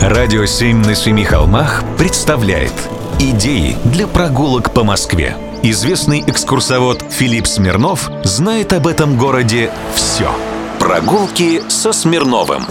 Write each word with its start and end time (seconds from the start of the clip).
Радио 0.00 0.46
«Семь 0.46 0.78
на 0.78 0.94
семи 0.94 1.24
холмах» 1.24 1.84
представляет 1.98 2.72
Идеи 3.18 3.76
для 3.84 4.06
прогулок 4.06 4.72
по 4.72 4.82
Москве. 4.82 5.36
Известный 5.62 6.24
экскурсовод 6.26 7.04
Филипп 7.10 7.46
Смирнов 7.46 8.10
знает 8.24 8.72
об 8.72 8.86
этом 8.86 9.18
городе 9.18 9.70
все. 9.94 10.34
Прогулки 10.78 11.60
со 11.68 11.92
Смирновым. 11.92 12.62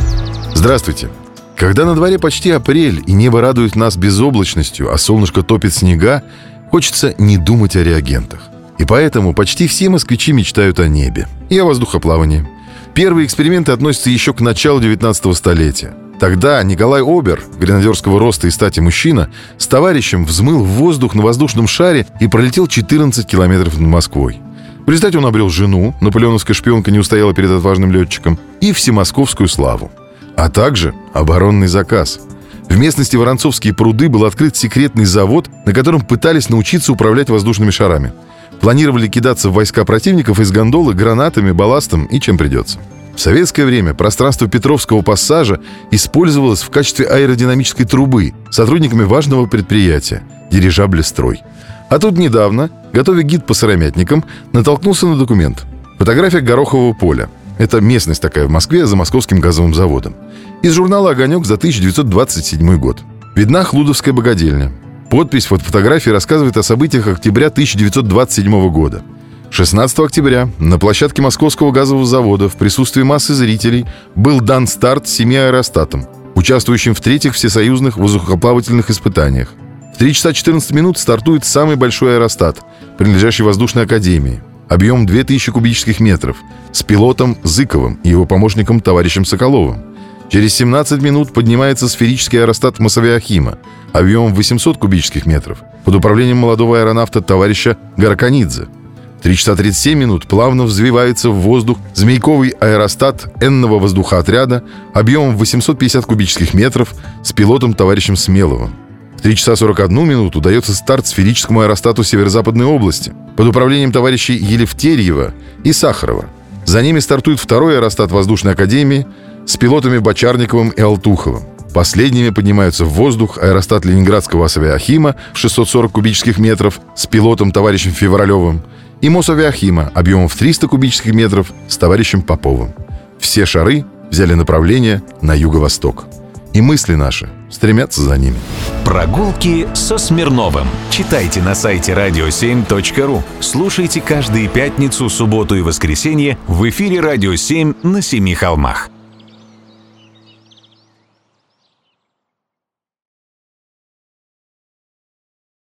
Здравствуйте. 0.55 1.09
Когда 1.55 1.85
на 1.85 1.93
дворе 1.93 2.17
почти 2.17 2.49
апрель 2.49 3.03
и 3.05 3.11
небо 3.11 3.41
радует 3.41 3.75
нас 3.75 3.95
безоблачностью, 3.95 4.91
а 4.91 4.97
солнышко 4.97 5.43
топит 5.43 5.75
снега, 5.75 6.23
хочется 6.71 7.13
не 7.19 7.37
думать 7.37 7.75
о 7.75 7.83
реагентах. 7.83 8.49
И 8.79 8.85
поэтому 8.85 9.35
почти 9.35 9.67
все 9.67 9.89
москвичи 9.89 10.31
мечтают 10.31 10.79
о 10.79 10.87
небе 10.87 11.27
и 11.49 11.59
о 11.59 11.65
воздухоплавании. 11.65 12.49
Первые 12.95 13.27
эксперименты 13.27 13.71
относятся 13.71 14.09
еще 14.09 14.33
к 14.33 14.41
началу 14.41 14.81
19 14.81 15.37
столетия. 15.37 15.93
Тогда 16.19 16.61
Николай 16.63 17.01
Обер, 17.01 17.41
гренадерского 17.57 18.19
роста 18.19 18.47
и 18.47 18.51
стати 18.51 18.81
мужчина, 18.81 19.29
с 19.57 19.67
товарищем 19.67 20.25
взмыл 20.25 20.63
в 20.63 20.67
воздух 20.67 21.15
на 21.15 21.23
воздушном 21.23 21.65
шаре 21.65 22.05
и 22.19 22.27
пролетел 22.27 22.67
14 22.67 23.25
километров 23.25 23.79
над 23.79 23.87
Москвой. 23.87 24.41
В 24.85 24.89
результате 24.89 25.17
он 25.17 25.25
обрел 25.25 25.49
жену, 25.49 25.95
наполеоновская 26.01 26.53
шпионка 26.53 26.91
не 26.91 26.99
устояла 26.99 27.33
перед 27.33 27.51
отважным 27.51 27.91
летчиком, 27.91 28.37
и 28.59 28.73
всемосковскую 28.73 29.47
славу. 29.47 29.91
А 30.35 30.49
также 30.49 30.93
оборонный 31.13 31.67
заказ. 31.67 32.19
В 32.67 32.77
местности 32.77 33.15
Воронцовские 33.15 33.73
пруды 33.73 34.09
был 34.09 34.25
открыт 34.25 34.57
секретный 34.57 35.05
завод, 35.05 35.49
на 35.65 35.73
котором 35.73 36.01
пытались 36.01 36.49
научиться 36.49 36.91
управлять 36.91 37.29
воздушными 37.29 37.71
шарами. 37.71 38.11
Планировали 38.59 39.07
кидаться 39.07 39.49
в 39.49 39.53
войска 39.53 39.85
противников 39.85 40.39
из 40.39 40.51
гондолы 40.51 40.93
гранатами, 40.93 41.51
балластом 41.51 42.05
и 42.05 42.19
чем 42.19 42.37
придется. 42.37 42.79
В 43.19 43.21
советское 43.21 43.65
время 43.65 43.93
пространство 43.93 44.47
Петровского 44.47 45.01
пассажа 45.01 45.59
использовалось 45.91 46.61
в 46.61 46.69
качестве 46.69 47.05
аэродинамической 47.05 47.85
трубы 47.85 48.31
сотрудниками 48.49 49.03
важного 49.03 49.45
предприятия– 49.45 50.23
дирижабля 50.51 51.03
«Строй». 51.03 51.41
А 51.89 51.99
тут 51.99 52.17
недавно, 52.17 52.69
готовя 52.93 53.23
гид 53.23 53.45
по 53.45 53.53
сыромятникам, 53.53 54.23
натолкнулся 54.53 55.05
на 55.05 55.17
документ. 55.17 55.65
Фотография 55.97 56.39
Горохового 56.39 56.93
поля. 56.93 57.27
Это 57.57 57.81
местность 57.81 58.21
такая 58.21 58.47
в 58.47 58.51
Москве 58.51 58.85
за 58.85 58.95
московским 58.95 59.41
газовым 59.41 59.73
заводом. 59.73 60.15
Из 60.63 60.71
журнала 60.71 61.11
«Огонек» 61.11 61.45
за 61.45 61.55
1927 61.55 62.77
год. 62.77 63.01
Видна 63.35 63.65
Хлудовская 63.65 64.13
богадельня. 64.13 64.71
Подпись 65.11 65.47
под 65.47 65.61
фотографией 65.61 66.13
рассказывает 66.13 66.55
о 66.55 66.63
событиях 66.63 67.07
октября 67.07 67.47
1927 67.47 68.71
года– 68.71 69.01
16 69.51 69.99
октября 69.99 70.47
на 70.59 70.77
площадке 70.77 71.21
Московского 71.21 71.71
газового 71.71 72.05
завода 72.05 72.49
в 72.49 72.55
присутствии 72.55 73.01
массы 73.01 73.33
зрителей 73.33 73.85
был 74.15 74.41
дан 74.41 74.67
старт 74.67 75.07
семи 75.07 75.35
аэростатам, 75.35 76.05
участвующим 76.35 76.93
в 76.93 77.01
третьих 77.01 77.33
всесоюзных 77.33 77.97
воздухоплавательных 77.97 78.89
испытаниях. 78.89 79.49
В 79.95 79.97
3 79.97 80.13
часа 80.13 80.33
14 80.33 80.71
минут 80.71 80.97
стартует 80.97 81.45
самый 81.45 81.75
большой 81.75 82.15
аэростат, 82.15 82.61
принадлежащий 82.97 83.43
воздушной 83.43 83.83
академии. 83.83 84.41
Объем 84.69 85.07
2000 85.07 85.51
кубических 85.51 85.99
метров, 85.99 86.37
с 86.71 86.83
пилотом 86.83 87.35
Зыковым 87.43 87.99
и 88.03 88.09
его 88.09 88.25
помощником 88.25 88.79
товарищем 88.79 89.25
Соколовым. 89.25 89.83
Через 90.29 90.53
17 90.53 91.01
минут 91.01 91.33
поднимается 91.33 91.89
сферический 91.89 92.39
аэростат 92.39 92.77
Мосавиахима, 92.77 93.57
объемом 93.93 94.35
800 94.35 94.77
кубических 94.77 95.25
метров, 95.25 95.63
под 95.85 95.95
управлением 95.95 96.37
молодого 96.37 96.79
аэронавта 96.79 97.21
товарища 97.21 97.77
Гараканидзе– 97.97 98.67
3 99.21 99.35
часа 99.35 99.55
37 99.55 99.97
минут 99.97 100.27
плавно 100.27 100.63
взвивается 100.63 101.29
в 101.29 101.35
воздух 101.35 101.77
змейковый 101.93 102.49
аэростат 102.49 103.31
энного 103.41 103.79
воздухоотряда 103.79 104.63
объемом 104.93 105.35
850 105.37 106.05
кубических 106.05 106.53
метров 106.53 106.93
с 107.23 107.33
пилотом 107.33 107.73
товарищем 107.73 108.15
Смеловым. 108.15 108.73
В 109.17 109.21
3 109.21 109.35
часа 109.35 109.57
41 109.57 110.07
минуту 110.07 110.39
дается 110.39 110.73
старт 110.73 111.05
сферическому 111.05 111.61
аэростату 111.61 112.03
Северо-Западной 112.03 112.65
области 112.65 113.13
под 113.35 113.47
управлением 113.47 113.91
товарищей 113.91 114.37
Елефтерьева 114.37 115.33
и 115.65 115.73
Сахарова. 115.73 116.25
За 116.65 116.81
ними 116.81 116.99
стартует 116.99 117.39
второй 117.39 117.75
аэростат 117.75 118.11
Воздушной 118.11 118.53
Академии 118.53 119.05
с 119.45 119.57
пилотами 119.57 119.97
Бочарниковым 119.97 120.69
и 120.69 120.81
Алтуховым. 120.81 121.43
Последними 121.73 122.29
поднимаются 122.29 122.85
в 122.85 122.89
воздух 122.89 123.37
аэростат 123.37 123.83
Ленинградского 123.83 124.47
авиахима 124.47 125.15
в 125.33 125.37
640 125.37 125.91
кубических 125.91 126.39
метров 126.39 126.79
с 126.95 127.05
пилотом 127.05 127.51
товарищем 127.51 127.91
Февралевым– 127.91 128.61
и 129.01 129.09
Мосавиахима 129.09 129.91
объемом 129.93 130.27
в 130.27 130.35
300 130.35 130.67
кубических 130.67 131.13
метров 131.13 131.51
с 131.67 131.77
товарищем 131.77 132.21
Поповым. 132.21 132.73
Все 133.19 133.45
шары 133.45 133.85
взяли 134.09 134.33
направление 134.33 135.01
на 135.21 135.33
юго-восток. 135.33 136.05
И 136.53 136.61
мысли 136.61 136.95
наши 136.95 137.29
стремятся 137.51 138.01
за 138.01 138.17
ними. 138.17 138.37
Прогулки 138.83 139.67
со 139.73 139.97
Смирновым. 139.97 140.67
Читайте 140.89 141.41
на 141.41 141.53
сайте 141.53 141.91
radio7.ru. 141.91 143.21
Слушайте 143.39 144.01
каждые 144.01 144.47
пятницу, 144.47 145.09
субботу 145.09 145.55
и 145.55 145.61
воскресенье 145.61 146.37
в 146.47 146.67
эфире 146.69 146.99
«Радио 146.99 147.33
7» 147.33 147.75
на 147.83 148.01
Семи 148.01 148.33
холмах. 148.33 148.89